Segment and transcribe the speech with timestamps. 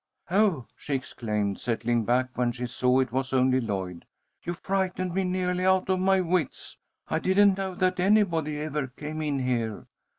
[0.31, 4.05] "Oh!" she exclaimed, settling back when she saw it was only Lloyd.
[4.41, 6.79] "You frightened me nearly out of my wits.
[7.09, 9.85] I didn't know that anybody ever came in here."